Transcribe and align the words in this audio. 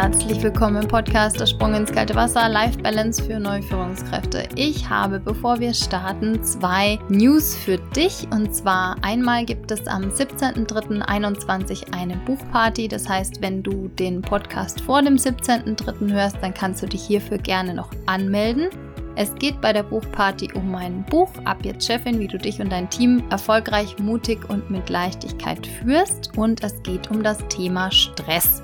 Herzlich 0.00 0.42
willkommen 0.42 0.80
im 0.80 0.88
Podcast 0.88 1.38
Der 1.38 1.44
Sprung 1.44 1.74
ins 1.74 1.92
kalte 1.92 2.14
Wasser, 2.14 2.48
Life 2.48 2.78
Balance 2.78 3.22
für 3.22 3.38
neue 3.38 3.62
Führungskräfte. 3.62 4.48
Ich 4.56 4.88
habe, 4.88 5.20
bevor 5.20 5.60
wir 5.60 5.74
starten, 5.74 6.42
zwei 6.42 6.98
News 7.10 7.54
für 7.54 7.76
dich. 7.76 8.26
Und 8.32 8.54
zwar 8.54 8.96
einmal 9.02 9.44
gibt 9.44 9.70
es 9.70 9.86
am 9.86 10.04
17.03.21 10.04 11.92
eine 11.94 12.16
Buchparty. 12.16 12.88
Das 12.88 13.06
heißt, 13.06 13.42
wenn 13.42 13.62
du 13.62 13.88
den 13.88 14.22
Podcast 14.22 14.80
vor 14.80 15.02
dem 15.02 15.16
17.03. 15.16 16.10
hörst, 16.10 16.38
dann 16.40 16.54
kannst 16.54 16.82
du 16.82 16.86
dich 16.86 17.02
hierfür 17.02 17.36
gerne 17.36 17.74
noch 17.74 17.90
anmelden. 18.06 18.70
Es 19.16 19.34
geht 19.34 19.60
bei 19.60 19.74
der 19.74 19.82
Buchparty 19.82 20.54
um 20.54 20.70
mein 20.70 21.04
Buch 21.10 21.28
Ab 21.44 21.58
jetzt 21.62 21.86
Chefin, 21.86 22.18
wie 22.20 22.28
du 22.28 22.38
dich 22.38 22.58
und 22.58 22.72
dein 22.72 22.88
Team 22.88 23.22
erfolgreich, 23.28 23.98
mutig 23.98 24.48
und 24.48 24.70
mit 24.70 24.88
Leichtigkeit 24.88 25.66
führst. 25.66 26.38
Und 26.38 26.64
es 26.64 26.82
geht 26.82 27.10
um 27.10 27.22
das 27.22 27.46
Thema 27.48 27.90
Stress. 27.90 28.62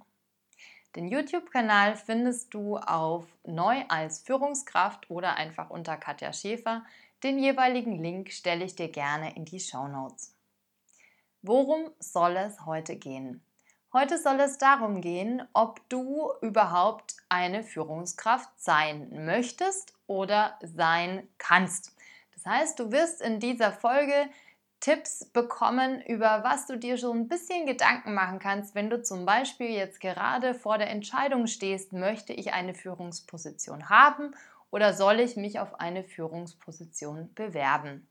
Den 0.95 1.08
YouTube-Kanal 1.08 1.95
findest 1.95 2.53
du 2.53 2.77
auf 2.77 3.25
Neu 3.44 3.83
als 3.88 4.19
Führungskraft 4.19 5.09
oder 5.09 5.36
einfach 5.38 5.72
unter 5.72 5.97
Katja 5.97 6.31
Schäfer. 6.33 6.83
Den 7.23 7.39
jeweiligen 7.39 8.02
Link 8.02 8.31
stelle 8.31 8.63
ich 8.63 8.75
dir 8.75 8.89
gerne 8.89 9.36
in 9.36 9.45
die 9.45 9.59
Show 9.59 9.88
Notes. 9.88 10.36
Worum 11.41 11.89
soll 11.99 12.38
es 12.38 12.66
heute 12.66 12.95
gehen? 12.95 13.44
Heute 13.91 14.19
soll 14.19 14.39
es 14.39 14.59
darum 14.59 15.02
gehen, 15.02 15.41
ob 15.53 15.88
du 15.89 16.31
überhaupt 16.41 17.16
eine 17.27 17.64
Führungskraft 17.64 18.49
sein 18.58 19.25
möchtest 19.25 19.94
oder 20.05 20.59
sein 20.61 21.27
kannst. 21.39 21.95
Das 22.33 22.45
heißt, 22.45 22.80
du 22.80 22.91
wirst 22.91 23.21
in 23.21 23.39
dieser 23.39 23.71
Folge 23.71 24.30
Tipps 24.84 25.23
bekommen, 25.23 26.02
über 26.02 26.44
was 26.44 26.67
du 26.67 26.78
dir 26.78 26.98
schon 26.98 27.20
ein 27.20 27.28
bisschen 27.30 27.66
Gedanken 27.66 28.14
machen 28.14 28.39
kannst, 28.39 28.76
wenn 28.76 28.89
du 28.89 29.02
zum 29.02 29.26
Beispiel 29.26 29.70
jetzt 29.70 30.02
gerade 30.02 30.53
vor 30.53 30.78
der 30.78 30.89
Entscheidung 30.89 31.48
stehst, 31.48 31.94
möchte 31.94 32.34
ich 32.34 32.52
eine 32.52 32.73
Führungsposition 32.73 33.88
haben 33.88 34.36
oder 34.72 34.94
soll 34.94 35.22
ich 35.22 35.38
mich 35.38 35.61
auf 35.61 35.80
eine 35.80 36.04
Führungsposition 36.04 37.34
bewerben? 37.34 38.09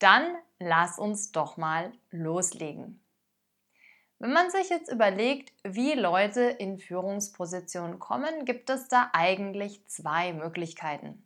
Dann 0.00 0.36
lass 0.58 0.98
uns 0.98 1.32
doch 1.32 1.56
mal 1.56 1.92
loslegen. 2.10 3.02
Wenn 4.18 4.34
man 4.34 4.50
sich 4.50 4.68
jetzt 4.68 4.92
überlegt, 4.92 5.54
wie 5.64 5.94
Leute 5.94 6.42
in 6.42 6.76
Führungspositionen 6.76 7.98
kommen, 7.98 8.44
gibt 8.44 8.68
es 8.68 8.88
da 8.88 9.08
eigentlich 9.14 9.82
zwei 9.86 10.34
Möglichkeiten. 10.34 11.24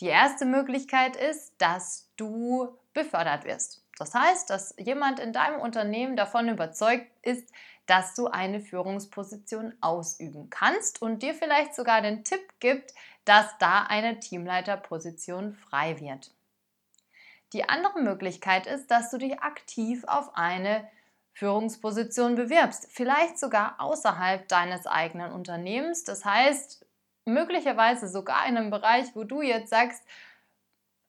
Die 0.00 0.06
erste 0.06 0.44
Möglichkeit 0.44 1.16
ist, 1.16 1.54
dass 1.58 2.08
du 2.16 2.78
befördert 2.96 3.44
wirst. 3.44 3.84
Das 3.98 4.14
heißt, 4.14 4.50
dass 4.50 4.74
jemand 4.78 5.20
in 5.20 5.32
deinem 5.32 5.60
Unternehmen 5.60 6.16
davon 6.16 6.48
überzeugt 6.48 7.06
ist, 7.22 7.52
dass 7.86 8.14
du 8.14 8.26
eine 8.26 8.60
Führungsposition 8.60 9.74
ausüben 9.80 10.50
kannst 10.50 11.00
und 11.00 11.22
dir 11.22 11.34
vielleicht 11.34 11.74
sogar 11.74 12.02
den 12.02 12.24
Tipp 12.24 12.40
gibt, 12.58 12.92
dass 13.24 13.56
da 13.58 13.82
eine 13.82 14.18
Teamleiterposition 14.18 15.52
frei 15.52 16.00
wird. 16.00 16.32
Die 17.52 17.68
andere 17.68 18.00
Möglichkeit 18.00 18.66
ist, 18.66 18.90
dass 18.90 19.10
du 19.10 19.18
dich 19.18 19.40
aktiv 19.40 20.02
auf 20.06 20.34
eine 20.34 20.88
Führungsposition 21.32 22.34
bewirbst, 22.34 22.88
vielleicht 22.90 23.38
sogar 23.38 23.76
außerhalb 23.78 24.48
deines 24.48 24.86
eigenen 24.86 25.32
Unternehmens. 25.32 26.02
Das 26.04 26.24
heißt, 26.24 26.84
möglicherweise 27.26 28.08
sogar 28.08 28.46
in 28.46 28.56
einem 28.56 28.70
Bereich, 28.70 29.14
wo 29.14 29.22
du 29.24 29.42
jetzt 29.42 29.68
sagst, 29.68 30.02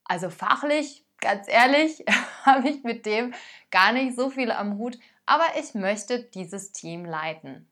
also 0.04 0.30
fachlich, 0.30 1.04
ganz 1.20 1.46
ehrlich, 1.48 2.04
habe 2.44 2.68
ich 2.68 2.82
mit 2.82 3.06
dem 3.06 3.34
gar 3.70 3.92
nicht 3.92 4.16
so 4.16 4.30
viel 4.30 4.50
am 4.50 4.78
Hut, 4.78 4.98
aber 5.26 5.44
ich 5.58 5.74
möchte 5.74 6.22
dieses 6.22 6.72
Team 6.72 7.04
leiten. 7.04 7.68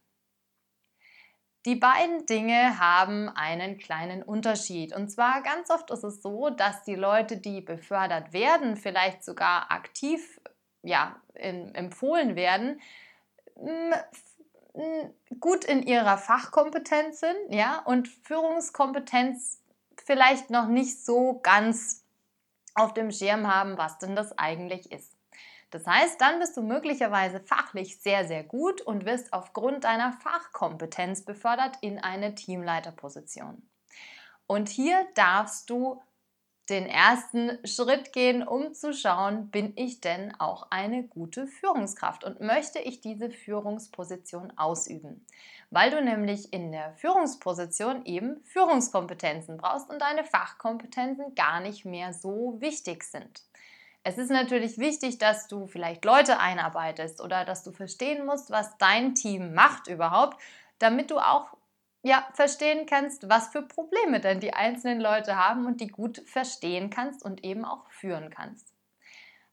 Die 1.65 1.75
beiden 1.75 2.27
Dinge 2.27 2.79
haben 2.79 3.29
einen 3.29 3.79
kleinen 3.79 4.23
Unterschied. 4.23 4.95
Und 4.95 5.09
zwar 5.09 5.43
ganz 5.43 5.69
oft 5.71 5.91
ist 5.91 6.05
es 6.05 6.23
so, 6.23 6.49
dass 6.51 6.85
die 6.85 6.95
Leute, 6.95 7.39
die 7.39 7.61
befördert 7.61 8.33
werden, 8.33 8.77
vielleicht 8.77 9.25
sogar 9.25 9.73
aktiv 9.73 10.41
ja, 10.83 11.21
in, 11.35 11.75
empfohlen 11.75 12.37
werden, 12.37 12.81
gut 15.41 15.65
in 15.65 15.83
ihrer 15.83 16.19
Fachkompetenz 16.19 17.21
sind 17.21 17.37
ja, 17.53 17.83
und 17.85 18.07
Führungskompetenz 18.07 19.61
vielleicht 20.05 20.51
noch 20.51 20.69
nicht 20.69 21.05
so 21.05 21.41
ganz 21.43 22.06
auf 22.77 22.95
dem 22.95 23.11
Schirm 23.11 23.53
haben, 23.53 23.79
was 23.79 23.99
denn 23.99 24.15
das 24.15 24.37
eigentlich 24.39 24.93
ist. 24.93 25.17
Das 25.71 25.87
heißt, 25.87 26.21
dann 26.21 26.39
bist 26.39 26.57
du 26.57 26.63
möglicherweise 26.63 27.41
fachlich 27.41 28.01
sehr, 28.01 28.27
sehr 28.27 28.45
gut 28.45 28.81
und 28.81 29.05
wirst 29.05 29.33
aufgrund 29.33 29.85
deiner 29.85 30.13
Fachkompetenz 30.13 31.25
befördert 31.25 31.77
in 31.81 31.99
eine 31.99 32.35
Teamleiterposition. 32.35 33.69
Und 34.47 34.69
hier 34.69 35.07
darfst 35.15 35.71
du 35.71 36.01
den 36.69 36.87
ersten 36.87 37.59
Schritt 37.65 38.13
gehen, 38.13 38.47
um 38.47 38.75
zu 38.75 38.93
schauen, 38.93 39.51
bin 39.51 39.73
ich 39.77 40.01
denn 40.01 40.35
auch 40.41 40.67
eine 40.71 41.05
gute 41.05 41.47
Führungskraft 41.47 42.25
und 42.25 42.41
möchte 42.41 42.81
ich 42.81 43.01
diese 43.01 43.31
Führungsposition 43.31 44.53
ausüben? 44.57 45.25
Weil 45.71 45.91
du 45.91 46.03
nämlich 46.03 46.53
in 46.53 46.73
der 46.73 46.93
Führungsposition 46.95 48.05
eben 48.05 48.43
Führungskompetenzen 48.45 49.57
brauchst 49.57 49.91
und 49.91 50.01
deine 50.01 50.25
Fachkompetenzen 50.25 51.35
gar 51.35 51.61
nicht 51.61 51.85
mehr 51.85 52.13
so 52.13 52.57
wichtig 52.61 53.05
sind. 53.05 53.43
Es 54.03 54.19
ist 54.19 54.31
natürlich 54.31 54.79
wichtig, 54.79 55.19
dass 55.19 55.49
du 55.49 55.67
vielleicht 55.67 56.05
Leute 56.05 56.39
einarbeitest 56.39 57.21
oder 57.21 57.45
dass 57.45 57.65
du 57.65 57.73
verstehen 57.73 58.25
musst, 58.25 58.51
was 58.51 58.79
dein 58.79 59.15
Team 59.15 59.55
macht 59.55 59.89
überhaupt, 59.89 60.41
damit 60.79 61.11
du 61.11 61.19
auch 61.19 61.57
ja, 62.07 62.25
verstehen 62.35 62.87
kannst, 62.87 63.29
was 63.29 63.49
für 63.49 63.63
Probleme 63.63 64.21
denn 64.21 64.39
die 64.39 64.55
einzelnen 64.55 65.01
Leute 65.01 65.37
haben 65.37 65.67
und 65.67 65.81
die 65.81 65.89
gut 65.89 66.23
verstehen 66.27 66.89
kannst 66.89 67.25
und 67.25 67.43
eben 67.43 67.65
auch 67.65 67.91
führen 67.91 68.31
kannst. 68.31 68.73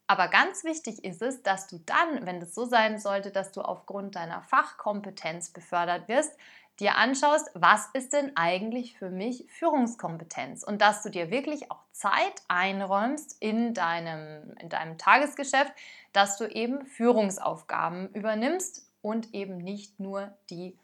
Aber 0.06 0.28
ganz 0.28 0.64
wichtig 0.64 1.04
ist 1.04 1.24
es, 1.24 1.42
dass 1.42 1.66
du 1.68 1.80
dann, 1.80 2.28
wenn 2.28 2.40
es 2.42 2.54
so 2.54 2.66
sein 2.66 3.00
sollte, 3.00 3.32
dass 3.32 3.52
du 3.52 3.62
aufgrund 3.62 4.16
deiner 4.16 4.44
Fachkompetenz 4.44 5.50
befördert 5.50 6.08
wirst, 6.08 6.38
dir 6.80 6.96
anschaust, 6.96 7.50
was 7.56 7.90
ist 7.94 8.14
denn 8.14 8.36
eigentlich 8.36 9.00
für 9.00 9.10
mich 9.10 9.46
Führungskompetenz 9.50 10.64
und 10.64 10.80
dass 10.80 11.02
du 11.02 11.10
dir 11.10 11.32
wirklich 11.32 11.72
auch 11.72 11.84
Zeit 11.92 12.44
einräumst 12.48 13.38
in 13.40 13.74
deinem, 13.74 14.56
in 14.60 14.70
deinem 14.70 15.00
Tagesgeschäft, 15.00 15.74
dass 16.12 16.38
du 16.38 16.46
eben 16.46 16.86
Führungsaufgaben 16.86 18.10
übernimmst 18.10 18.88
und 19.02 19.34
eben 19.34 19.58
nicht 19.58 20.00
nur 20.00 20.38
die 20.52 20.78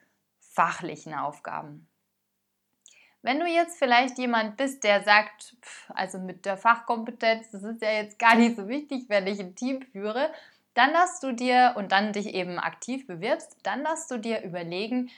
fachlichen 0.59 1.13
Aufgaben. 1.13 1.88
Wenn 3.21 3.39
du 3.39 3.45
jetzt 3.45 3.79
vielleicht 3.79 4.17
jemand 4.17 4.57
bist, 4.57 4.83
der 4.83 5.03
sagt, 5.03 5.56
also 5.88 6.19
mit 6.19 6.45
der 6.45 6.57
Fachkompetenz, 6.57 7.50
das 7.51 7.63
ist 7.63 7.81
ja 7.81 7.91
jetzt 7.91 8.19
gar 8.19 8.35
nicht 8.35 8.57
so 8.57 8.67
wichtig, 8.67 9.06
wenn 9.07 9.25
ich 9.25 9.39
ein 9.39 9.56
Team 9.56 9.81
führe, 9.81 10.29
dann 10.73 10.91
darfst 10.91 11.23
du 11.23 11.31
dir 11.31 11.75
und 11.77 11.94
dann 11.94 12.11
dich 12.11 12.33
eben 12.33 12.59
aktiv 12.59 13.07
bewirbst, 13.07 13.56
dann 13.63 13.85
darfst 13.85 14.11
du 14.11 14.17
dir 14.17 14.44
überlegen, 14.44 15.09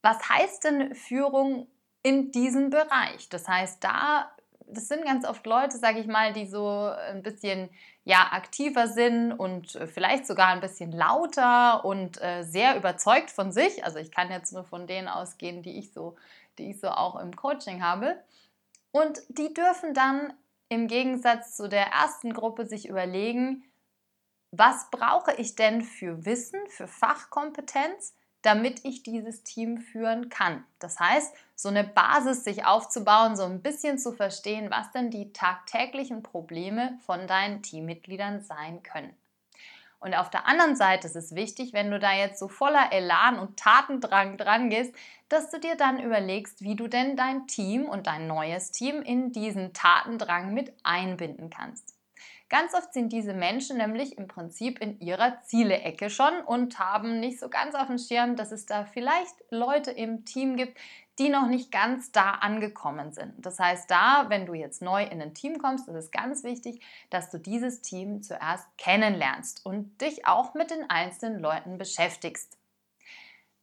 was 0.00 0.16
heißt 0.30 0.64
denn 0.64 0.94
Führung 0.94 1.66
in 2.02 2.32
diesem 2.32 2.70
Bereich? 2.70 3.28
Das 3.28 3.46
heißt, 3.46 3.84
da, 3.84 4.34
das 4.68 4.88
sind 4.88 5.04
ganz 5.04 5.26
oft 5.26 5.46
Leute, 5.46 5.78
sage 5.78 5.98
ich 5.98 6.06
mal, 6.06 6.32
die 6.32 6.46
so 6.46 6.68
ein 6.68 7.22
bisschen 7.22 7.70
ja, 8.04 8.28
aktiver 8.30 8.88
sind 8.88 9.32
und 9.32 9.74
äh, 9.74 9.86
vielleicht 9.86 10.26
sogar 10.26 10.48
ein 10.48 10.60
bisschen 10.60 10.92
lauter 10.92 11.84
und 11.84 12.22
äh, 12.22 12.42
sehr 12.42 12.76
überzeugt 12.76 13.30
von 13.30 13.52
sich. 13.52 13.84
Also 13.84 13.98
ich 13.98 14.10
kann 14.10 14.30
jetzt 14.30 14.52
nur 14.52 14.64
von 14.64 14.86
denen 14.86 15.08
ausgehen, 15.08 15.62
die 15.62 15.78
ich 15.78 15.92
so, 15.92 16.16
die 16.58 16.70
ich 16.70 16.80
so 16.80 16.88
auch 16.88 17.16
im 17.20 17.34
Coaching 17.34 17.82
habe. 17.82 18.16
Und 18.92 19.20
die 19.28 19.52
dürfen 19.52 19.92
dann 19.92 20.32
im 20.68 20.88
Gegensatz 20.88 21.56
zu 21.56 21.68
der 21.68 21.86
ersten 21.86 22.32
Gruppe 22.32 22.66
sich 22.66 22.88
überlegen, 22.88 23.64
was 24.52 24.90
brauche 24.90 25.34
ich 25.34 25.54
denn 25.54 25.82
für 25.82 26.24
Wissen, 26.24 26.60
für 26.68 26.88
Fachkompetenz, 26.88 28.14
damit 28.42 28.84
ich 28.84 29.02
dieses 29.02 29.42
Team 29.42 29.78
führen 29.78 30.28
kann. 30.28 30.64
Das 30.78 31.00
heißt, 31.00 31.34
so 31.56 31.70
eine 31.70 31.84
Basis 31.84 32.44
sich 32.44 32.64
aufzubauen, 32.66 33.34
so 33.34 33.44
ein 33.44 33.62
bisschen 33.62 33.98
zu 33.98 34.12
verstehen, 34.12 34.70
was 34.70 34.92
denn 34.92 35.10
die 35.10 35.32
tagtäglichen 35.32 36.22
Probleme 36.22 36.98
von 37.04 37.26
deinen 37.26 37.62
Teammitgliedern 37.62 38.42
sein 38.42 38.82
können. 38.82 39.16
Und 39.98 40.14
auf 40.14 40.28
der 40.28 40.46
anderen 40.46 40.76
Seite 40.76 41.06
ist 41.06 41.16
es 41.16 41.34
wichtig, 41.34 41.72
wenn 41.72 41.90
du 41.90 41.98
da 41.98 42.12
jetzt 42.12 42.38
so 42.38 42.48
voller 42.48 42.92
Elan 42.92 43.38
und 43.38 43.58
Tatendrang 43.58 44.36
dran 44.36 44.68
gehst, 44.68 44.94
dass 45.30 45.50
du 45.50 45.58
dir 45.58 45.74
dann 45.74 45.98
überlegst, 45.98 46.60
wie 46.60 46.76
du 46.76 46.86
denn 46.86 47.16
dein 47.16 47.46
Team 47.46 47.86
und 47.86 48.06
dein 48.06 48.26
neues 48.26 48.70
Team 48.70 49.00
in 49.02 49.32
diesen 49.32 49.72
Tatendrang 49.72 50.52
mit 50.52 50.74
einbinden 50.84 51.48
kannst. 51.48 51.96
Ganz 52.48 52.74
oft 52.74 52.92
sind 52.92 53.12
diese 53.12 53.34
Menschen 53.34 53.78
nämlich 53.78 54.18
im 54.18 54.28
Prinzip 54.28 54.78
in 54.80 55.00
ihrer 55.00 55.42
Ziele-Ecke 55.42 56.10
schon 56.10 56.40
und 56.42 56.78
haben 56.78 57.18
nicht 57.18 57.40
so 57.40 57.48
ganz 57.48 57.74
auf 57.74 57.88
dem 57.88 57.98
Schirm, 57.98 58.36
dass 58.36 58.52
es 58.52 58.66
da 58.66 58.84
vielleicht 58.84 59.34
Leute 59.50 59.90
im 59.90 60.24
Team 60.24 60.56
gibt, 60.56 60.78
die 61.18 61.30
noch 61.30 61.46
nicht 61.46 61.72
ganz 61.72 62.12
da 62.12 62.32
angekommen 62.32 63.12
sind. 63.12 63.34
Das 63.38 63.58
heißt, 63.58 63.90
da, 63.90 64.26
wenn 64.28 64.44
du 64.44 64.54
jetzt 64.54 64.82
neu 64.82 65.02
in 65.02 65.22
ein 65.22 65.34
Team 65.34 65.58
kommst, 65.58 65.88
ist 65.88 65.94
es 65.94 66.10
ganz 66.10 66.44
wichtig, 66.44 66.82
dass 67.10 67.30
du 67.30 67.38
dieses 67.38 67.80
Team 67.80 68.22
zuerst 68.22 68.66
kennenlernst 68.76 69.64
und 69.64 70.00
dich 70.00 70.26
auch 70.26 70.54
mit 70.54 70.70
den 70.70 70.88
einzelnen 70.90 71.40
Leuten 71.40 71.78
beschäftigst. 71.78 72.58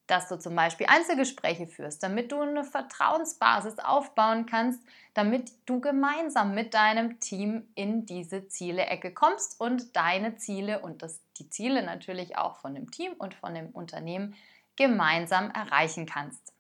Dass 0.07 0.27
du 0.27 0.37
zum 0.37 0.55
Beispiel 0.55 0.87
Einzelgespräche 0.89 1.67
führst, 1.67 2.03
damit 2.03 2.31
du 2.31 2.41
eine 2.41 2.63
Vertrauensbasis 2.63 3.79
aufbauen 3.79 4.45
kannst, 4.47 4.81
damit 5.13 5.51
du 5.65 5.79
gemeinsam 5.79 6.55
mit 6.55 6.73
deinem 6.73 7.19
Team 7.19 7.67
in 7.75 8.05
diese 8.05 8.47
Ziele-Ecke 8.47 9.13
kommst 9.13 9.61
und 9.61 9.95
deine 9.95 10.35
Ziele 10.37 10.79
und 10.79 11.03
das, 11.03 11.21
die 11.37 11.49
Ziele 11.49 11.83
natürlich 11.83 12.35
auch 12.37 12.57
von 12.57 12.73
dem 12.73 12.91
Team 12.91 13.13
und 13.13 13.35
von 13.35 13.53
dem 13.53 13.69
Unternehmen 13.69 14.35
gemeinsam 14.75 15.51
erreichen 15.51 16.05
kannst. 16.05 16.52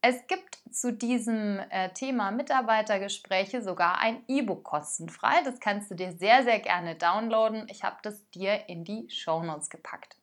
Es 0.00 0.26
gibt 0.28 0.60
zu 0.70 0.92
diesem 0.92 1.58
äh, 1.70 1.92
Thema 1.92 2.30
Mitarbeitergespräche 2.30 3.62
sogar 3.62 3.98
ein 3.98 4.22
E-Book 4.28 4.62
kostenfrei. 4.62 5.42
Das 5.42 5.58
kannst 5.58 5.90
du 5.90 5.96
dir 5.96 6.12
sehr, 6.12 6.44
sehr 6.44 6.60
gerne 6.60 6.94
downloaden. 6.94 7.66
Ich 7.68 7.82
habe 7.82 7.96
das 8.02 8.28
dir 8.30 8.68
in 8.68 8.84
die 8.84 9.10
Show 9.10 9.42
Notes 9.42 9.70
gepackt. 9.70 10.16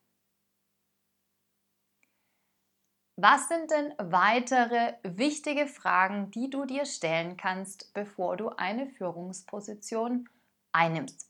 Was 3.18 3.48
sind 3.48 3.72
denn 3.72 3.94
weitere 3.98 4.94
wichtige 5.04 5.68
Fragen, 5.68 6.32
die 6.32 6.50
du 6.50 6.66
dir 6.66 6.86
stellen 6.86 7.38
kannst, 7.38 7.94
bevor 7.94 8.36
du 8.36 8.50
eine 8.50 8.88
Führungsposition 8.88 10.30
einnimmst? 10.74 11.30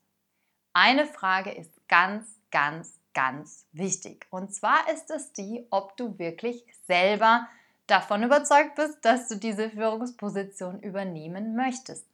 Eine 0.74 1.06
Frage 1.06 1.51
ist 1.51 1.88
ganz, 1.88 2.39
ganz, 2.51 3.00
ganz 3.13 3.68
wichtig. 3.71 4.27
Und 4.31 4.53
zwar 4.53 4.92
ist 4.92 5.09
es 5.12 5.31
die, 5.33 5.68
ob 5.69 5.95
du 5.95 6.18
wirklich 6.18 6.65
selber 6.86 7.47
davon 7.87 8.23
überzeugt 8.23 8.75
bist, 8.75 9.03
dass 9.03 9.27
du 9.27 9.35
diese 9.35 9.69
Führungsposition 9.69 10.81
übernehmen 10.81 11.55
möchtest. 11.55 12.07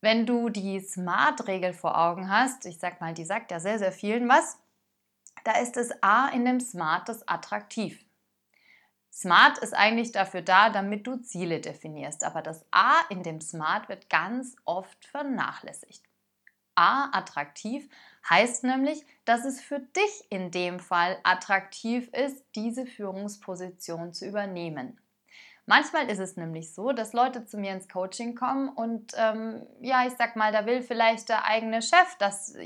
Wenn 0.00 0.26
du 0.26 0.48
die 0.48 0.80
SMART-Regel 0.80 1.72
vor 1.72 1.98
Augen 1.98 2.30
hast, 2.30 2.66
ich 2.66 2.78
sag 2.78 3.00
mal, 3.00 3.14
die 3.14 3.24
sagt 3.24 3.50
ja 3.50 3.58
sehr, 3.58 3.78
sehr 3.78 3.92
vielen 3.92 4.28
was, 4.28 4.58
da 5.44 5.58
ist 5.58 5.76
das 5.76 5.90
A 6.02 6.28
in 6.28 6.44
dem 6.44 6.60
SMART 6.60 7.08
das 7.08 7.26
attraktiv. 7.26 8.04
SMART 9.10 9.58
ist 9.58 9.74
eigentlich 9.74 10.12
dafür 10.12 10.42
da, 10.42 10.70
damit 10.70 11.06
du 11.06 11.16
Ziele 11.16 11.60
definierst, 11.60 12.22
aber 12.22 12.42
das 12.42 12.64
A 12.70 13.00
in 13.08 13.24
dem 13.24 13.40
SMART 13.40 13.88
wird 13.88 14.08
ganz 14.08 14.54
oft 14.64 15.04
vernachlässigt. 15.06 16.04
A 16.76 17.10
attraktiv 17.10 17.88
heißt 18.30 18.64
nämlich, 18.64 19.04
dass 19.24 19.44
es 19.44 19.60
für 19.60 19.80
dich 19.80 20.24
in 20.30 20.50
dem 20.50 20.80
Fall 20.80 21.18
attraktiv 21.22 22.08
ist, 22.12 22.44
diese 22.54 22.86
Führungsposition 22.86 24.12
zu 24.12 24.26
übernehmen. 24.26 25.00
Manchmal 25.66 26.08
ist 26.08 26.18
es 26.18 26.38
nämlich 26.38 26.72
so, 26.72 26.92
dass 26.92 27.12
Leute 27.12 27.44
zu 27.44 27.58
mir 27.58 27.72
ins 27.72 27.90
Coaching 27.90 28.34
kommen 28.34 28.70
und 28.70 29.12
ähm, 29.16 29.66
ja, 29.80 30.06
ich 30.06 30.14
sag 30.16 30.34
mal, 30.34 30.50
da 30.50 30.64
will 30.64 30.80
vielleicht 30.80 31.28
der 31.28 31.44
eigene 31.44 31.82
Chef, 31.82 32.16
dass, 32.18 32.56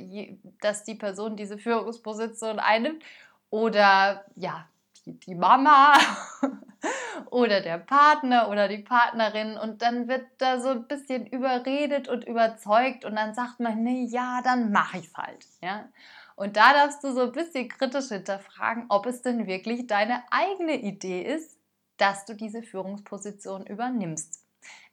dass 0.61 0.85
die 0.85 0.95
Person 0.95 1.37
diese 1.37 1.59
Führungsposition 1.59 2.61
einnimmt 2.61 3.03
oder 3.51 4.25
ja, 4.37 4.69
die, 5.07 5.35
Mama 5.35 5.95
oder 7.31 7.61
der 7.61 7.79
Partner 7.79 8.49
oder 8.49 8.69
die 8.69 8.79
Partnerin 8.79 9.57
und 9.57 9.83
dann 9.83 10.09
wird 10.09 10.27
da 10.39 10.61
so 10.61 10.71
ein 10.71 10.87
bisschen 10.87 11.27
überredet 11.27 12.09
und 12.09 12.25
überzeugt 12.25 13.05
und 13.05 13.17
dann 13.17 13.35
sagt 13.35 13.61
man, 13.61 13.83
nee, 13.83 14.05
ja, 14.05 14.41
dann 14.43 14.73
mache 14.73 14.99
ich 14.99 15.07
es 15.07 15.15
halt. 15.15 15.47
Ja? 15.61 15.89
Und 16.37 16.57
da 16.57 16.73
darfst 16.73 17.05
du 17.05 17.13
so 17.13 17.23
ein 17.23 17.33
bisschen 17.33 17.69
kritisch 17.69 18.09
hinterfragen, 18.09 18.87
ob 18.89 19.07
es 19.07 19.23
denn 19.23 19.47
wirklich 19.47 19.87
deine 19.87 20.23
eigene 20.31 20.77
Idee 20.77 21.23
ist, 21.23 21.59
dass 21.97 22.25
du 22.25 22.35
diese 22.35 22.63
Führungsposition 22.63 23.67
übernimmst. 23.67 24.42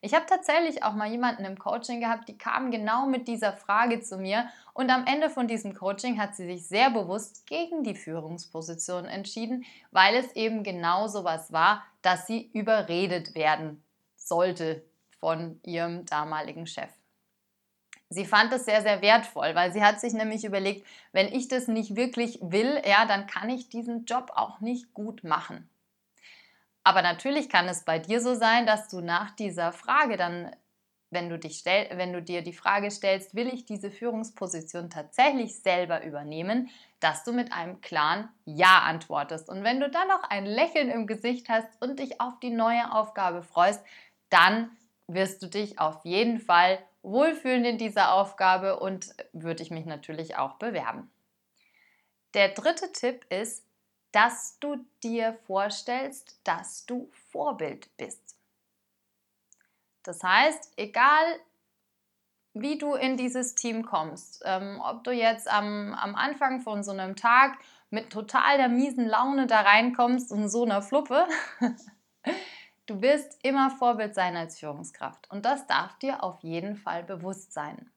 Ich 0.00 0.14
habe 0.14 0.26
tatsächlich 0.26 0.82
auch 0.82 0.94
mal 0.94 1.10
jemanden 1.10 1.44
im 1.44 1.58
Coaching 1.58 2.00
gehabt, 2.00 2.28
die 2.28 2.38
kam 2.38 2.70
genau 2.70 3.06
mit 3.06 3.28
dieser 3.28 3.52
Frage 3.52 4.00
zu 4.00 4.18
mir 4.18 4.48
und 4.74 4.90
am 4.90 5.06
Ende 5.06 5.30
von 5.30 5.46
diesem 5.46 5.74
Coaching 5.74 6.20
hat 6.20 6.34
sie 6.34 6.46
sich 6.46 6.66
sehr 6.66 6.90
bewusst 6.90 7.46
gegen 7.46 7.84
die 7.84 7.94
Führungsposition 7.94 9.04
entschieden, 9.04 9.64
weil 9.90 10.14
es 10.16 10.32
eben 10.36 10.62
genau 10.62 11.06
so 11.06 11.24
was 11.24 11.52
war, 11.52 11.84
dass 12.02 12.26
sie 12.26 12.50
überredet 12.52 13.34
werden 13.34 13.82
sollte 14.16 14.82
von 15.18 15.60
ihrem 15.64 16.06
damaligen 16.06 16.66
Chef. 16.66 16.90
Sie 18.12 18.24
fand 18.24 18.52
es 18.52 18.64
sehr, 18.64 18.82
sehr 18.82 19.02
wertvoll, 19.02 19.54
weil 19.54 19.72
sie 19.72 19.84
hat 19.84 20.00
sich 20.00 20.12
nämlich 20.12 20.44
überlegt, 20.44 20.84
wenn 21.12 21.28
ich 21.28 21.46
das 21.46 21.68
nicht 21.68 21.94
wirklich 21.94 22.40
will, 22.42 22.82
ja, 22.84 23.06
dann 23.06 23.28
kann 23.28 23.48
ich 23.48 23.68
diesen 23.68 24.04
Job 24.04 24.32
auch 24.34 24.60
nicht 24.60 24.92
gut 24.94 25.22
machen. 25.22 25.69
Aber 26.82 27.02
natürlich 27.02 27.48
kann 27.48 27.68
es 27.68 27.84
bei 27.84 27.98
dir 27.98 28.20
so 28.20 28.34
sein, 28.34 28.66
dass 28.66 28.88
du 28.88 29.00
nach 29.00 29.30
dieser 29.32 29.72
Frage 29.72 30.16
dann, 30.16 30.54
wenn 31.10 31.28
du, 31.28 31.38
dich 31.38 31.58
stell, 31.58 31.88
wenn 31.96 32.12
du 32.12 32.22
dir 32.22 32.42
die 32.42 32.52
Frage 32.52 32.90
stellst, 32.90 33.34
will 33.34 33.48
ich 33.48 33.64
diese 33.64 33.90
Führungsposition 33.90 34.90
tatsächlich 34.90 35.60
selber 35.60 36.04
übernehmen, 36.04 36.70
dass 37.00 37.24
du 37.24 37.32
mit 37.32 37.52
einem 37.52 37.80
klaren 37.80 38.28
Ja 38.44 38.80
antwortest. 38.80 39.48
Und 39.48 39.64
wenn 39.64 39.80
du 39.80 39.90
dann 39.90 40.08
noch 40.08 40.22
ein 40.24 40.46
Lächeln 40.46 40.90
im 40.90 41.06
Gesicht 41.06 41.48
hast 41.48 41.68
und 41.80 41.98
dich 41.98 42.20
auf 42.20 42.38
die 42.40 42.50
neue 42.50 42.92
Aufgabe 42.92 43.42
freust, 43.42 43.84
dann 44.30 44.70
wirst 45.08 45.42
du 45.42 45.48
dich 45.48 45.78
auf 45.80 46.04
jeden 46.04 46.38
Fall 46.38 46.78
wohlfühlen 47.02 47.64
in 47.64 47.78
dieser 47.78 48.12
Aufgabe 48.14 48.78
und 48.78 49.14
würde 49.32 49.62
ich 49.62 49.70
mich 49.70 49.86
natürlich 49.86 50.36
auch 50.36 50.54
bewerben. 50.54 51.10
Der 52.34 52.50
dritte 52.50 52.92
Tipp 52.92 53.24
ist, 53.30 53.64
dass 54.12 54.58
du 54.60 54.84
dir 55.02 55.38
vorstellst, 55.46 56.40
dass 56.44 56.86
du 56.86 57.10
Vorbild 57.30 57.96
bist. 57.96 58.36
Das 60.02 60.22
heißt, 60.22 60.72
egal 60.76 61.24
wie 62.54 62.78
du 62.78 62.94
in 62.94 63.16
dieses 63.16 63.54
Team 63.54 63.84
kommst, 63.84 64.42
ähm, 64.44 64.80
ob 64.82 65.04
du 65.04 65.12
jetzt 65.12 65.48
am, 65.48 65.94
am 65.94 66.14
Anfang 66.16 66.60
von 66.60 66.82
so 66.82 66.90
einem 66.90 67.14
Tag 67.14 67.58
mit 67.90 68.10
total 68.10 68.56
der 68.56 68.68
miesen 68.68 69.06
Laune 69.06 69.46
da 69.46 69.60
reinkommst 69.60 70.32
und 70.32 70.48
so 70.48 70.64
einer 70.64 70.82
Fluppe, 70.82 71.28
du 72.86 73.00
wirst 73.02 73.38
immer 73.44 73.70
Vorbild 73.70 74.14
sein 74.14 74.36
als 74.36 74.58
Führungskraft. 74.58 75.30
Und 75.30 75.44
das 75.44 75.66
darf 75.66 75.96
dir 75.98 76.22
auf 76.24 76.40
jeden 76.40 76.76
Fall 76.76 77.04
bewusst 77.04 77.52
sein. 77.52 77.90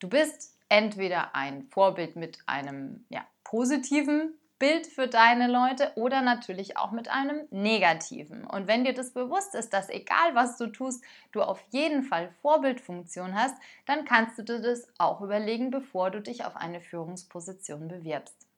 Du 0.00 0.08
bist 0.08 0.56
entweder 0.68 1.34
ein 1.34 1.64
Vorbild 1.70 2.16
mit 2.16 2.38
einem 2.46 3.06
ja, 3.08 3.26
positiven 3.42 4.34
Bild 4.58 4.86
für 4.86 5.06
deine 5.06 5.46
Leute 5.46 5.92
oder 5.94 6.20
natürlich 6.20 6.76
auch 6.76 6.90
mit 6.90 7.08
einem 7.08 7.46
negativen. 7.50 8.44
Und 8.44 8.66
wenn 8.66 8.84
dir 8.84 8.92
das 8.92 9.12
bewusst 9.12 9.54
ist, 9.54 9.72
dass 9.72 9.88
egal 9.88 10.34
was 10.34 10.56
du 10.56 10.66
tust, 10.66 11.04
du 11.32 11.42
auf 11.42 11.62
jeden 11.70 12.02
Fall 12.02 12.30
Vorbildfunktion 12.42 13.34
hast, 13.34 13.56
dann 13.86 14.04
kannst 14.04 14.38
du 14.38 14.42
dir 14.42 14.60
das 14.60 14.88
auch 14.98 15.20
überlegen, 15.20 15.70
bevor 15.70 16.10
du 16.10 16.20
dich 16.20 16.44
auf 16.44 16.56
eine 16.56 16.80
Führungsposition 16.80 17.86
bewirbst. 17.86 18.48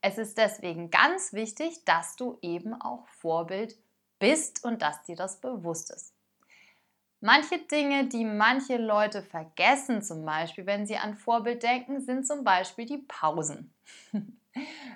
Es 0.00 0.18
ist 0.18 0.36
deswegen 0.36 0.90
ganz 0.90 1.32
wichtig, 1.32 1.84
dass 1.84 2.16
du 2.16 2.38
eben 2.42 2.74
auch 2.74 3.06
Vorbild 3.06 3.76
bist 4.18 4.64
und 4.64 4.82
dass 4.82 5.04
dir 5.04 5.14
das 5.14 5.40
bewusst 5.40 5.92
ist. 5.92 6.12
Manche 7.20 7.58
Dinge, 7.58 8.08
die 8.08 8.24
manche 8.24 8.78
Leute 8.78 9.22
vergessen, 9.22 10.02
zum 10.02 10.24
Beispiel, 10.24 10.66
wenn 10.66 10.88
sie 10.88 10.96
an 10.96 11.14
Vorbild 11.14 11.62
denken, 11.62 12.00
sind 12.00 12.26
zum 12.26 12.42
Beispiel 12.42 12.84
die 12.84 12.98
Pausen. 12.98 13.72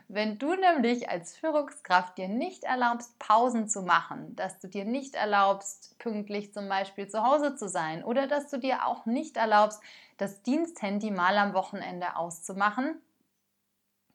Wenn 0.09 0.39
du 0.39 0.55
nämlich 0.55 1.09
als 1.09 1.37
Führungskraft 1.37 2.19
dir 2.19 2.29
nicht 2.29 2.65
erlaubst, 2.65 3.19
Pausen 3.19 3.69
zu 3.69 3.83
machen, 3.83 4.37
dass 4.37 4.59
du 4.59 4.69
dir 4.69 4.85
nicht 4.85 5.15
erlaubst, 5.15 5.99
pünktlich 5.99 6.53
zum 6.53 6.69
Beispiel 6.69 7.09
zu 7.09 7.23
Hause 7.25 7.57
zu 7.57 7.69
sein 7.69 8.05
oder 8.05 8.27
dass 8.27 8.51
du 8.51 8.59
dir 8.59 8.87
auch 8.87 9.07
nicht 9.07 9.37
erlaubst, 9.37 9.81
das 10.19 10.43
Diensthandy 10.43 11.11
mal 11.11 11.37
am 11.39 11.55
Wochenende 11.55 12.17
auszumachen, 12.17 13.01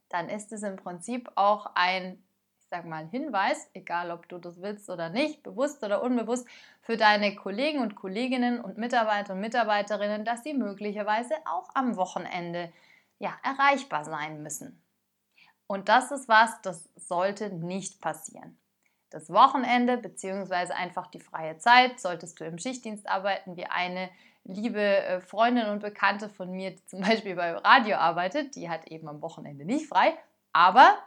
dann 0.10 0.30
ist 0.30 0.52
es 0.52 0.64
im 0.64 0.76
Prinzip 0.76 1.32
auch 1.36 1.72
ein, 1.76 2.24
ich 2.60 2.68
sag 2.68 2.86
mal, 2.86 3.08
Hinweis, 3.08 3.70
egal 3.74 4.12
ob 4.12 4.30
du 4.30 4.38
das 4.38 4.62
willst 4.62 4.90
oder 4.90 5.10
nicht, 5.10 5.44
bewusst 5.44 5.84
oder 5.84 6.04
unbewusst, 6.04 6.48
für 6.82 6.98
deine 6.98 7.36
Kollegen 7.36 7.80
und 7.80 7.96
Kolleginnen 7.96 8.62
und 8.62 8.78
Mitarbeiter 8.78 9.34
und 9.34 9.40
Mitarbeiterinnen, 9.40 10.26
dass 10.26 10.44
sie 10.44 10.54
möglicherweise 10.54 11.36
auch 11.46 11.70
am 11.74 11.96
Wochenende 11.96 12.72
ja, 13.20 13.34
erreichbar 13.44 14.04
sein 14.04 14.42
müssen. 14.42 14.81
Und 15.72 15.88
das 15.88 16.12
ist 16.12 16.28
was, 16.28 16.62
das 16.64 16.90
sollte 16.98 17.50
nicht 17.50 18.02
passieren. 18.02 18.60
Das 19.10 19.30
Wochenende 19.30 19.96
bzw. 19.96 20.74
einfach 20.74 21.08
die 21.08 21.22
freie 21.22 21.60
Zeit 21.60 21.98
solltest 21.98 22.42
du 22.42 22.44
im 22.44 22.58
Schichtdienst 22.58 23.08
arbeiten, 23.08 23.56
wie 23.56 23.68
eine 23.68 24.10
liebe 24.44 24.82
äh, 24.82 25.22
Freundin 25.22 25.70
und 25.70 25.80
Bekannte 25.80 26.28
von 26.28 26.52
mir, 26.52 26.72
die 26.72 26.86
zum 26.88 27.00
Beispiel 27.08 27.38
beim 27.38 27.56
Radio 27.56 27.96
arbeitet, 27.96 28.58
die 28.58 28.70
hat 28.70 28.90
eben 28.90 29.08
am 29.08 29.22
Wochenende 29.22 29.64
nicht 29.64 29.88
frei, 29.88 30.14
aber 30.52 30.98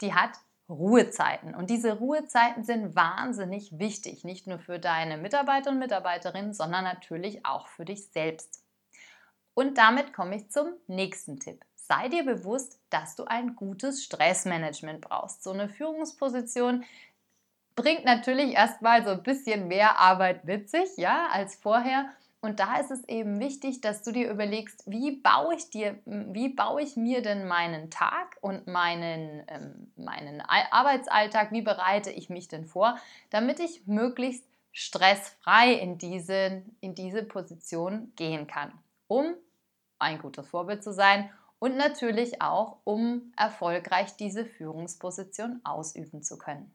die 0.00 0.14
hat 0.14 0.30
Ruhezeiten. 0.70 1.54
Und 1.54 1.68
diese 1.68 1.92
Ruhezeiten 1.92 2.64
sind 2.64 2.96
wahnsinnig 2.96 3.78
wichtig, 3.78 4.24
nicht 4.24 4.46
nur 4.46 4.58
für 4.58 4.78
deine 4.78 5.18
Mitarbeiter 5.18 5.68
und 5.68 5.78
Mitarbeiterinnen, 5.78 6.54
sondern 6.54 6.84
natürlich 6.84 7.44
auch 7.44 7.68
für 7.68 7.84
dich 7.84 8.08
selbst. 8.08 8.64
Und 9.52 9.76
damit 9.76 10.14
komme 10.14 10.36
ich 10.36 10.50
zum 10.50 10.72
nächsten 10.86 11.38
Tipp. 11.40 11.62
Sei 11.86 12.08
dir 12.08 12.24
bewusst, 12.24 12.80
dass 12.88 13.14
du 13.14 13.24
ein 13.24 13.56
gutes 13.56 14.02
Stressmanagement 14.04 15.02
brauchst. 15.02 15.42
So 15.42 15.50
eine 15.50 15.68
Führungsposition 15.68 16.82
bringt 17.76 18.06
natürlich 18.06 18.54
erstmal 18.54 19.04
so 19.04 19.10
ein 19.10 19.22
bisschen 19.22 19.68
mehr 19.68 19.98
Arbeit 19.98 20.46
mit 20.46 20.70
sich, 20.70 20.96
ja, 20.96 21.28
als 21.30 21.56
vorher. 21.56 22.08
Und 22.40 22.58
da 22.58 22.78
ist 22.78 22.90
es 22.90 23.06
eben 23.06 23.38
wichtig, 23.38 23.82
dass 23.82 24.02
du 24.02 24.12
dir 24.12 24.30
überlegst, 24.30 24.82
wie 24.86 25.16
baue 25.16 25.56
ich 25.56 25.68
dir, 25.68 25.98
wie 26.06 26.48
baue 26.48 26.80
ich 26.80 26.96
mir 26.96 27.20
denn 27.20 27.46
meinen 27.46 27.90
Tag 27.90 28.38
und 28.40 28.66
meinen, 28.66 29.44
ähm, 29.48 29.92
meinen 29.96 30.40
Arbeitsalltag, 30.40 31.52
wie 31.52 31.62
bereite 31.62 32.10
ich 32.10 32.30
mich 32.30 32.48
denn 32.48 32.64
vor, 32.64 32.96
damit 33.28 33.60
ich 33.60 33.86
möglichst 33.86 34.44
stressfrei 34.72 35.74
in 35.74 35.98
diese, 35.98 36.62
in 36.80 36.94
diese 36.94 37.24
Position 37.24 38.10
gehen 38.16 38.46
kann, 38.46 38.72
um 39.06 39.34
ein 39.98 40.18
gutes 40.18 40.48
Vorbild 40.48 40.82
zu 40.82 40.94
sein 40.94 41.30
und 41.58 41.76
natürlich 41.76 42.42
auch, 42.42 42.78
um 42.84 43.32
erfolgreich 43.36 44.16
diese 44.16 44.44
Führungsposition 44.44 45.60
ausüben 45.64 46.22
zu 46.22 46.38
können. 46.38 46.74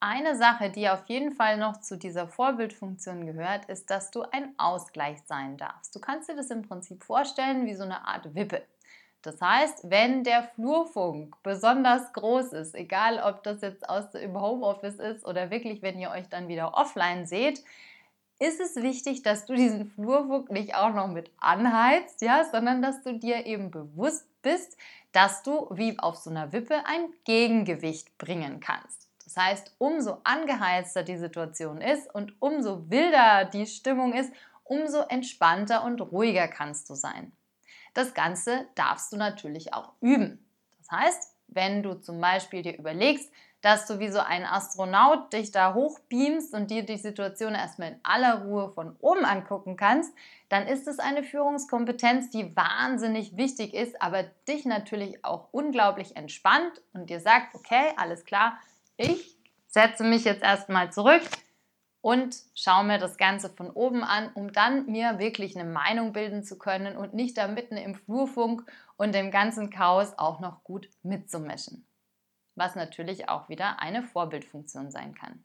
Eine 0.00 0.36
Sache, 0.36 0.70
die 0.70 0.88
auf 0.88 1.06
jeden 1.06 1.32
Fall 1.32 1.56
noch 1.56 1.80
zu 1.80 1.98
dieser 1.98 2.28
Vorbildfunktion 2.28 3.26
gehört, 3.26 3.64
ist, 3.64 3.90
dass 3.90 4.12
du 4.12 4.22
ein 4.22 4.54
Ausgleich 4.56 5.18
sein 5.26 5.56
darfst. 5.56 5.94
Du 5.94 5.98
kannst 5.98 6.28
dir 6.28 6.36
das 6.36 6.50
im 6.50 6.62
Prinzip 6.62 7.02
vorstellen 7.02 7.66
wie 7.66 7.74
so 7.74 7.82
eine 7.82 8.06
Art 8.06 8.32
Wippe. 8.36 8.62
Das 9.22 9.40
heißt, 9.40 9.90
wenn 9.90 10.22
der 10.22 10.44
Flurfunk 10.44 11.42
besonders 11.42 12.12
groß 12.12 12.52
ist, 12.52 12.76
egal 12.76 13.20
ob 13.20 13.42
das 13.42 13.60
jetzt 13.62 13.88
aus 13.88 14.14
im 14.14 14.40
Homeoffice 14.40 15.00
ist 15.00 15.26
oder 15.26 15.50
wirklich, 15.50 15.82
wenn 15.82 15.98
ihr 15.98 16.10
euch 16.10 16.28
dann 16.28 16.46
wieder 16.46 16.74
offline 16.74 17.26
seht, 17.26 17.64
ist 18.38 18.60
es 18.60 18.76
wichtig, 18.76 19.22
dass 19.22 19.46
du 19.46 19.54
diesen 19.54 19.90
Flurfunk 19.90 20.50
nicht 20.50 20.74
auch 20.74 20.94
noch 20.94 21.08
mit 21.08 21.30
anheizt, 21.38 22.22
ja, 22.22 22.44
sondern 22.50 22.82
dass 22.82 23.02
du 23.02 23.18
dir 23.18 23.46
eben 23.46 23.70
bewusst 23.70 24.26
bist, 24.42 24.76
dass 25.12 25.42
du 25.42 25.68
wie 25.72 25.98
auf 25.98 26.16
so 26.16 26.30
einer 26.30 26.52
Wippe 26.52 26.86
ein 26.86 27.12
Gegengewicht 27.24 28.16
bringen 28.18 28.60
kannst. 28.60 29.08
Das 29.24 29.36
heißt, 29.36 29.74
umso 29.78 30.18
angeheizter 30.24 31.02
die 31.02 31.16
Situation 31.16 31.80
ist 31.80 32.12
und 32.14 32.40
umso 32.40 32.88
wilder 32.90 33.44
die 33.44 33.66
Stimmung 33.66 34.12
ist, 34.12 34.32
umso 34.64 35.00
entspannter 35.00 35.84
und 35.84 36.00
ruhiger 36.00 36.48
kannst 36.48 36.88
du 36.88 36.94
sein. 36.94 37.32
Das 37.94 38.14
Ganze 38.14 38.68
darfst 38.74 39.12
du 39.12 39.16
natürlich 39.16 39.74
auch 39.74 39.92
üben. 40.00 40.44
Das 40.78 40.90
heißt, 40.92 41.34
wenn 41.48 41.82
du 41.82 41.94
zum 41.94 42.20
Beispiel 42.20 42.62
dir 42.62 42.78
überlegst, 42.78 43.30
dass 43.60 43.86
du 43.86 43.98
wie 43.98 44.10
so 44.10 44.20
ein 44.20 44.44
Astronaut 44.44 45.32
dich 45.32 45.50
da 45.50 45.74
hochbeamst 45.74 46.54
und 46.54 46.70
dir 46.70 46.84
die 46.84 46.96
Situation 46.96 47.54
erstmal 47.54 47.92
in 47.92 48.00
aller 48.04 48.44
Ruhe 48.44 48.70
von 48.72 48.94
oben 49.00 49.24
angucken 49.24 49.76
kannst, 49.76 50.12
dann 50.48 50.66
ist 50.66 50.86
es 50.86 50.98
eine 50.98 51.24
Führungskompetenz, 51.24 52.30
die 52.30 52.54
wahnsinnig 52.56 53.36
wichtig 53.36 53.74
ist, 53.74 54.00
aber 54.00 54.22
dich 54.46 54.64
natürlich 54.64 55.24
auch 55.24 55.48
unglaublich 55.50 56.16
entspannt 56.16 56.80
und 56.92 57.10
dir 57.10 57.20
sagt, 57.20 57.54
okay, 57.54 57.92
alles 57.96 58.24
klar, 58.24 58.58
ich 58.96 59.36
setze 59.66 60.04
mich 60.04 60.24
jetzt 60.24 60.42
erstmal 60.42 60.92
zurück 60.92 61.22
und 62.00 62.36
schaue 62.54 62.84
mir 62.84 62.98
das 62.98 63.16
Ganze 63.16 63.50
von 63.50 63.70
oben 63.70 64.04
an, 64.04 64.30
um 64.34 64.52
dann 64.52 64.86
mir 64.86 65.18
wirklich 65.18 65.58
eine 65.58 65.68
Meinung 65.68 66.12
bilden 66.12 66.44
zu 66.44 66.58
können 66.58 66.96
und 66.96 67.12
nicht 67.12 67.36
da 67.36 67.48
mitten 67.48 67.76
im 67.76 67.96
Flurfunk 67.96 68.64
und 68.96 69.14
dem 69.14 69.30
ganzen 69.32 69.70
Chaos 69.70 70.16
auch 70.16 70.38
noch 70.38 70.62
gut 70.62 70.88
mitzumischen. 71.02 71.87
Was 72.58 72.74
natürlich 72.74 73.28
auch 73.28 73.48
wieder 73.48 73.80
eine 73.80 74.02
Vorbildfunktion 74.02 74.90
sein 74.90 75.14
kann. 75.14 75.44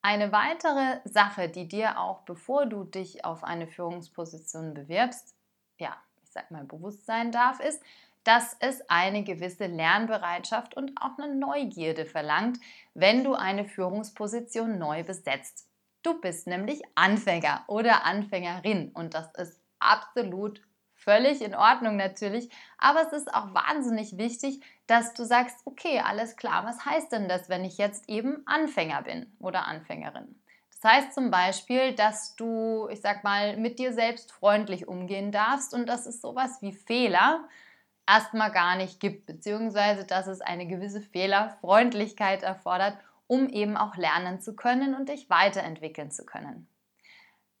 Eine 0.00 0.32
weitere 0.32 1.00
Sache, 1.04 1.50
die 1.50 1.68
dir 1.68 2.00
auch 2.00 2.22
bevor 2.22 2.64
du 2.64 2.84
dich 2.84 3.24
auf 3.26 3.44
eine 3.44 3.66
Führungsposition 3.66 4.72
bewirbst, 4.72 5.34
ja, 5.78 5.94
ich 6.22 6.30
sag 6.30 6.50
mal 6.50 6.64
bewusst 6.64 7.04
sein 7.04 7.32
darf, 7.32 7.60
ist, 7.60 7.82
dass 8.24 8.56
es 8.60 8.88
eine 8.88 9.24
gewisse 9.24 9.66
Lernbereitschaft 9.66 10.74
und 10.74 10.92
auch 10.98 11.18
eine 11.18 11.34
Neugierde 11.34 12.06
verlangt, 12.06 12.58
wenn 12.94 13.22
du 13.22 13.34
eine 13.34 13.66
Führungsposition 13.66 14.78
neu 14.78 15.04
besetzt. 15.04 15.68
Du 16.02 16.18
bist 16.18 16.46
nämlich 16.46 16.80
Anfänger 16.94 17.64
oder 17.66 18.06
Anfängerin 18.06 18.90
und 18.92 19.12
das 19.12 19.30
ist 19.34 19.60
absolut 19.80 20.62
völlig 21.06 21.40
in 21.40 21.54
Ordnung 21.54 21.96
natürlich, 21.96 22.50
aber 22.78 23.00
es 23.06 23.12
ist 23.12 23.32
auch 23.32 23.54
wahnsinnig 23.54 24.18
wichtig, 24.18 24.60
dass 24.88 25.14
du 25.14 25.24
sagst, 25.24 25.56
okay, 25.64 26.02
alles 26.04 26.36
klar, 26.36 26.64
was 26.66 26.84
heißt 26.84 27.12
denn 27.12 27.28
das, 27.28 27.48
wenn 27.48 27.64
ich 27.64 27.78
jetzt 27.78 28.08
eben 28.08 28.42
Anfänger 28.46 29.02
bin 29.02 29.32
oder 29.38 29.66
Anfängerin? 29.66 30.38
Das 30.70 30.92
heißt 30.92 31.14
zum 31.14 31.30
Beispiel, 31.30 31.94
dass 31.94 32.34
du, 32.36 32.88
ich 32.90 33.00
sag 33.00 33.24
mal, 33.24 33.56
mit 33.56 33.78
dir 33.78 33.92
selbst 33.92 34.32
freundlich 34.32 34.88
umgehen 34.88 35.32
darfst 35.32 35.72
und 35.72 35.86
das 35.86 36.06
ist 36.06 36.20
sowas 36.20 36.60
wie 36.60 36.72
Fehler 36.72 37.48
erstmal 38.06 38.50
gar 38.50 38.76
nicht 38.76 39.00
gibt, 39.00 39.26
beziehungsweise 39.26 40.04
dass 40.04 40.26
es 40.26 40.40
eine 40.40 40.66
gewisse 40.66 41.00
Fehlerfreundlichkeit 41.00 42.42
erfordert, 42.42 42.98
um 43.28 43.48
eben 43.48 43.76
auch 43.76 43.96
lernen 43.96 44.40
zu 44.40 44.54
können 44.54 44.94
und 44.94 45.08
dich 45.08 45.30
weiterentwickeln 45.30 46.10
zu 46.10 46.24
können. 46.24 46.68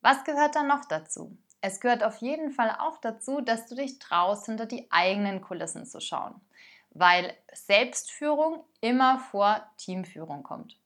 Was 0.02 0.24
gehört 0.24 0.54
dann 0.54 0.68
noch 0.68 0.84
dazu? 0.84 1.36
Es 1.60 1.80
gehört 1.80 2.04
auf 2.04 2.18
jeden 2.18 2.50
Fall 2.50 2.76
auch 2.78 2.98
dazu, 2.98 3.40
dass 3.40 3.66
du 3.66 3.74
dich 3.74 3.98
traust, 3.98 4.46
hinter 4.46 4.66
die 4.66 4.90
eigenen 4.90 5.40
Kulissen 5.40 5.86
zu 5.86 6.00
schauen, 6.00 6.40
weil 6.90 7.34
Selbstführung 7.52 8.64
immer 8.80 9.18
vor 9.18 9.66
Teamführung 9.76 10.42
kommt. 10.42 10.78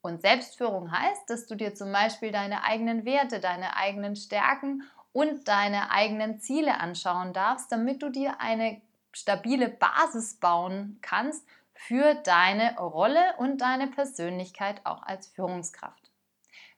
Und 0.00 0.20
Selbstführung 0.20 0.90
heißt, 0.90 1.30
dass 1.30 1.46
du 1.46 1.54
dir 1.54 1.74
zum 1.74 1.92
Beispiel 1.92 2.32
deine 2.32 2.64
eigenen 2.64 3.04
Werte, 3.04 3.38
deine 3.38 3.76
eigenen 3.76 4.16
Stärken 4.16 4.82
und 5.12 5.46
deine 5.46 5.90
eigenen 5.92 6.40
Ziele 6.40 6.80
anschauen 6.80 7.32
darfst, 7.32 7.70
damit 7.70 8.02
du 8.02 8.08
dir 8.08 8.40
eine 8.40 8.80
stabile 9.12 9.68
Basis 9.68 10.34
bauen 10.34 10.98
kannst 11.02 11.46
für 11.74 12.14
deine 12.14 12.76
Rolle 12.78 13.34
und 13.38 13.60
deine 13.60 13.86
Persönlichkeit 13.86 14.80
auch 14.84 15.02
als 15.02 15.28
Führungskraft. 15.28 16.10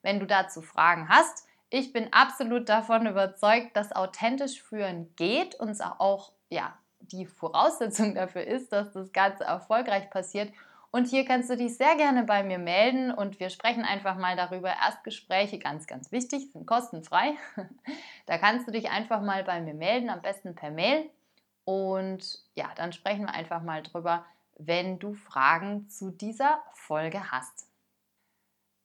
Wenn 0.02 0.21
du 0.21 0.26
dazu 0.26 0.61
Fragen 0.61 1.09
hast, 1.09 1.47
ich 1.75 1.93
bin 1.93 2.12
absolut 2.12 2.69
davon 2.69 3.07
überzeugt, 3.07 3.76
dass 3.76 3.93
authentisch 3.93 4.62
führen 4.62 5.12
geht 5.16 5.54
und 5.57 5.78
auch 5.99 6.33
ja, 6.49 6.78
die 7.00 7.26
Voraussetzung 7.26 8.14
dafür 8.14 8.45
ist, 8.45 8.73
dass 8.73 8.93
das 8.93 9.12
Ganze 9.12 9.45
erfolgreich 9.45 10.09
passiert 10.11 10.52
und 10.95 11.09
hier 11.09 11.25
kannst 11.25 11.50
du 11.50 11.57
dich 11.57 11.76
sehr 11.76 11.97
gerne 11.97 12.23
bei 12.23 12.45
mir 12.45 12.61
melden 12.61 13.11
und 13.11 13.40
wir 13.40 13.50
sprechen 13.50 13.83
einfach 13.83 14.16
mal 14.16 14.37
darüber. 14.37 14.69
Erstgespräche, 14.69 15.59
ganz, 15.59 15.88
ganz 15.88 16.12
wichtig, 16.12 16.52
sind 16.52 16.69
kostenfrei. 16.69 17.35
Da 18.26 18.38
kannst 18.38 18.69
du 18.69 18.71
dich 18.71 18.90
einfach 18.90 19.21
mal 19.21 19.43
bei 19.43 19.61
mir 19.61 19.75
melden, 19.75 20.09
am 20.09 20.23
besten 20.23 20.54
per 20.54 20.71
Mail. 20.71 21.11
Und 21.64 22.38
ja, 22.54 22.69
dann 22.76 22.93
sprechen 22.93 23.26
wir 23.26 23.35
einfach 23.35 23.61
mal 23.61 23.83
drüber, 23.83 24.25
wenn 24.57 25.00
du 25.00 25.14
Fragen 25.14 25.88
zu 25.88 26.12
dieser 26.12 26.62
Folge 26.75 27.33
hast. 27.33 27.66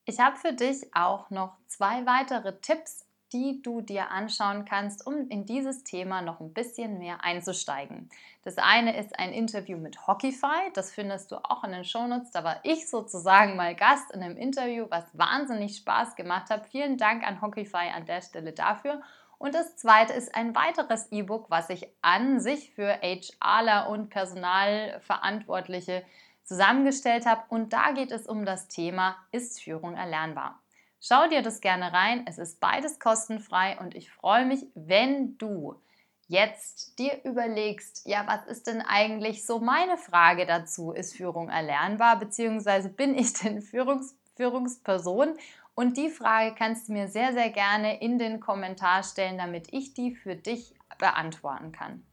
Ich 0.10 0.20
habe 0.20 0.38
für 0.38 0.54
dich 0.54 0.96
auch 0.96 1.30
noch 1.30 1.56
zwei 1.68 2.04
weitere 2.08 2.60
Tipps 2.62 3.06
die 3.32 3.62
du 3.62 3.82
dir 3.82 4.10
anschauen 4.10 4.66
kannst, 4.66 5.06
um 5.06 5.30
in 5.30 5.46
dieses 5.46 5.84
Thema 5.84 6.24
noch 6.24 6.40
ein 6.40 6.52
bisschen 6.52 6.98
mehr 6.98 7.24
einzusteigen. 7.24 8.10
Das 8.44 8.58
eine 8.58 8.98
ist 8.98 9.20
ein 9.20 9.32
Interview 9.34 9.78
mit 9.78 10.08
Hockeyfy, 10.08 10.72
das 10.74 10.92
findest 10.92 11.32
du 11.32 11.36
auch 11.36 11.64
in 11.64 11.72
den 11.72 11.86
Shownotes. 11.86 12.32
Da 12.32 12.44
war 12.44 12.60
ich 12.64 12.90
sozusagen 12.90 13.56
mal 13.56 13.76
Gast 13.76 14.10
in 14.12 14.24
einem 14.24 14.36
Interview, 14.36 14.88
was 14.90 15.04
wahnsinnig 15.14 15.78
Spaß 15.78 16.16
gemacht 16.16 16.50
hat. 16.50 16.66
Vielen 16.66 16.98
Dank 16.98 17.24
an 17.24 17.40
Hockeyfy 17.42 17.92
an 17.96 18.08
der 18.08 18.22
Stelle 18.22 18.52
dafür. 18.52 19.02
Und 19.38 19.54
das 19.54 19.78
zweite 19.78 20.14
ist 20.14 20.34
ein 20.36 20.56
weiteres 20.56 21.12
E-Book, 21.12 21.46
was 21.50 21.70
ich 21.70 21.88
an 22.02 22.40
sich 22.40 22.72
für 22.72 23.00
HRler 23.02 23.90
und 23.90 24.10
Personalverantwortliche 24.10 26.04
zusammengestellt 26.50 27.28
habe. 27.28 27.44
Und 27.50 27.74
da 27.74 27.92
geht 27.92 28.12
es 28.12 28.26
um 28.26 28.44
das 28.44 28.68
Thema, 28.68 29.16
ist 29.32 29.62
Führung 29.62 29.96
erlernbar? 29.96 30.60
Schau 31.00 31.30
dir 31.30 31.44
das 31.44 31.62
gerne 31.62 31.94
rein. 31.94 32.26
Es 32.28 32.40
ist 32.40 32.60
beides 32.60 33.00
kostenfrei 33.00 33.78
und 33.80 33.96
ich 33.96 34.12
freue 34.12 34.46
mich, 34.46 34.66
wenn 34.74 35.38
du 35.38 35.80
jetzt 36.28 36.98
dir 36.98 37.24
überlegst, 37.24 38.02
ja, 38.06 38.26
was 38.28 38.46
ist 38.48 38.68
denn 38.68 38.82
eigentlich 38.82 39.46
so 39.46 39.60
meine 39.60 39.98
Frage 39.98 40.46
dazu? 40.46 40.92
Ist 40.92 41.16
Führung 41.16 41.50
erlernbar, 41.50 42.20
beziehungsweise 42.20 42.90
bin 42.90 43.18
ich 43.18 43.34
denn 43.34 43.62
Führungs 43.62 44.16
Führungsperson? 44.36 45.38
Und 45.76 45.98
die 45.98 46.10
Frage 46.10 46.56
kannst 46.56 46.90
du 46.90 46.94
mir 46.94 47.08
sehr, 47.08 47.32
sehr 47.34 47.52
gerne 47.52 48.02
in 48.02 48.18
den 48.18 48.40
Kommentar 48.40 49.04
stellen, 49.04 49.38
damit 49.38 49.72
ich 49.72 49.94
die 49.94 50.16
für 50.16 50.36
dich 50.36 50.74
beantworten 50.98 51.72
kann. 51.72 52.04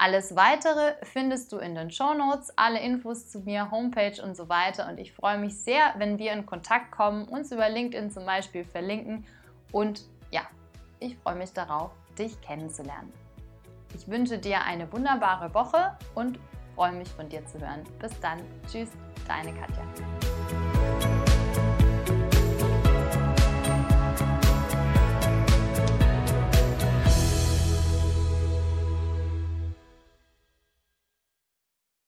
Alles 0.00 0.36
weitere 0.36 0.94
findest 1.02 1.50
du 1.50 1.58
in 1.58 1.74
den 1.74 1.90
Show 1.90 2.14
Notes, 2.14 2.52
alle 2.56 2.78
Infos 2.80 3.28
zu 3.28 3.40
mir, 3.40 3.72
Homepage 3.72 4.22
und 4.22 4.36
so 4.36 4.48
weiter. 4.48 4.88
Und 4.88 4.98
ich 4.98 5.12
freue 5.12 5.38
mich 5.38 5.58
sehr, 5.58 5.92
wenn 5.98 6.18
wir 6.18 6.32
in 6.32 6.46
Kontakt 6.46 6.92
kommen, 6.92 7.24
uns 7.24 7.50
über 7.50 7.68
LinkedIn 7.68 8.12
zum 8.12 8.24
Beispiel 8.24 8.64
verlinken. 8.64 9.26
Und 9.72 10.02
ja, 10.30 10.42
ich 11.00 11.16
freue 11.18 11.34
mich 11.34 11.52
darauf, 11.52 11.90
dich 12.16 12.40
kennenzulernen. 12.40 13.12
Ich 13.96 14.06
wünsche 14.06 14.38
dir 14.38 14.62
eine 14.62 14.90
wunderbare 14.92 15.52
Woche 15.52 15.96
und 16.14 16.38
freue 16.76 16.92
mich 16.92 17.08
von 17.08 17.28
dir 17.28 17.44
zu 17.46 17.58
hören. 17.58 17.82
Bis 17.98 18.12
dann. 18.20 18.38
Tschüss, 18.70 18.90
deine 19.26 19.52
Katja. 19.52 19.82